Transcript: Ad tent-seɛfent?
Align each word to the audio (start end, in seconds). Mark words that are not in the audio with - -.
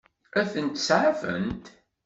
Ad 0.39 0.47
tent-seɛfent? 0.51 1.65